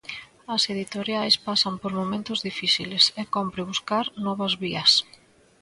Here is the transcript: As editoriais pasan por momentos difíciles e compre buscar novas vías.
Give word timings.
As 0.55 0.63
editoriais 0.73 1.35
pasan 1.47 1.75
por 1.81 1.91
momentos 1.99 2.39
difíciles 2.49 3.03
e 3.21 3.23
compre 3.35 3.67
buscar 3.71 4.05
novas 4.25 4.53
vías. 4.63 4.91